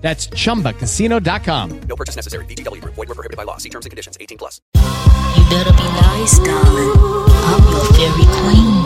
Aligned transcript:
That's 0.00 0.28
chumbacasino.com. 0.28 1.80
No 1.82 1.96
purchase 1.96 2.16
necessary. 2.16 2.44
VGW 2.46 2.80
Group. 2.80 2.94
Void 2.94 3.08
were 3.08 3.14
prohibited 3.14 3.36
by 3.36 3.44
law. 3.44 3.58
See 3.58 3.68
terms 3.68 3.84
and 3.86 3.90
conditions. 3.90 4.16
18 4.20 4.38
plus. 4.38 4.60
You 4.74 5.44
better 5.50 5.72
be 5.72 5.84
nice, 6.00 6.38
darling. 6.38 6.92
I'm 7.44 7.62
your 7.68 7.84
fairy 7.92 8.26
queen. 8.40 8.80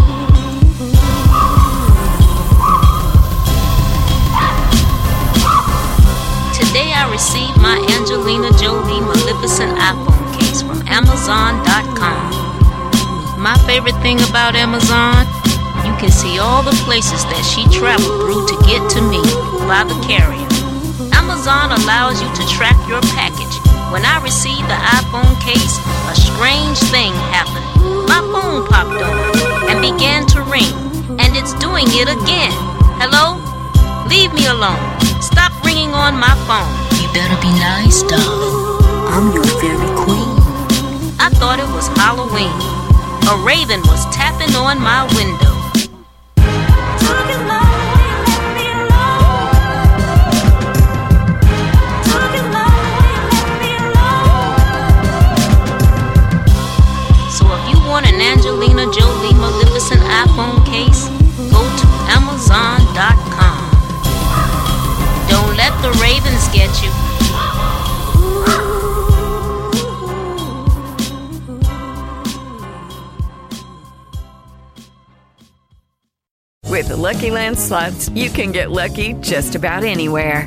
Today 6.55 6.91
I 6.95 7.07
received 7.11 7.57
my 7.61 7.79
Angelina 7.95 8.51
Jolie 8.59 9.01
Maleficent 9.01 9.79
iPhone 9.79 10.39
case 10.39 10.63
from 10.63 10.83
Amazon.com. 10.89 12.43
My 13.41 13.57
favorite 13.67 14.01
thing 14.03 14.19
about 14.31 14.57
Amazon, 14.57 15.27
you 15.87 15.95
can 15.99 16.11
see 16.11 16.39
all 16.39 16.63
the 16.63 16.75
places 16.83 17.23
that 17.25 17.43
she 17.47 17.63
traveled 17.71 18.19
through 18.23 18.47
to 18.47 18.57
get 18.67 18.83
to 18.91 19.03
me 19.03 19.23
by 19.69 19.85
the 19.87 19.95
carrier. 20.09 20.44
Amazon 21.55 21.87
allows 21.87 22.21
you 22.21 22.29
to 22.35 22.45
track 22.51 22.75
your 22.89 23.01
package. 23.15 23.55
When 23.93 24.05
I 24.05 24.19
received 24.23 24.67
the 24.67 24.81
iPhone 24.99 25.39
case, 25.39 25.79
a 26.11 26.15
strange 26.19 26.79
thing 26.91 27.15
happened. 27.31 27.63
My 28.11 28.19
phone 28.35 28.67
popped 28.67 28.99
on 28.99 29.71
and 29.71 29.79
began 29.79 30.27
to 30.35 30.43
ring, 30.51 30.75
and 31.23 31.37
it's 31.39 31.55
doing 31.63 31.87
it 31.95 32.11
again. 32.11 32.51
Hello? 32.99 33.39
Leave 34.11 34.35
me 34.35 34.47
alone. 34.47 34.83
Stop 35.23 35.55
ringing 35.65 35.95
on 35.95 36.19
my 36.19 36.35
phone. 36.51 36.75
You 36.99 37.07
better 37.15 37.39
be 37.39 37.53
nice, 37.63 38.03
darling. 38.03 38.83
I'm 39.15 39.31
your 39.31 39.47
fairy 39.63 39.91
queen. 40.03 40.35
I 41.23 41.31
thought 41.39 41.63
it 41.63 41.71
was 41.71 41.87
Halloween. 41.95 42.59
A 43.31 43.35
raven 43.47 43.81
was 43.87 44.03
tapping 44.11 44.55
on 44.57 44.83
my 44.83 45.07
window. 45.15 45.54
Jolie 58.95 59.35
Maleficent 59.35 60.01
iPhone 60.03 60.65
case, 60.65 61.09
go 61.51 61.63
to 61.81 61.87
Amazon.com. 62.15 63.71
Don't 65.29 65.57
let 65.57 65.73
the 65.83 65.91
ravens 66.01 66.47
get 66.53 66.71
you. 66.81 66.91
With 76.71 76.89
the 76.89 76.97
Lucky 76.97 77.31
Land 77.33 77.59
slots, 77.59 78.09
you 78.11 78.31
can 78.31 78.53
get 78.53 78.71
lucky 78.71 79.15
just 79.15 79.57
about 79.57 79.83
anywhere. 79.83 80.47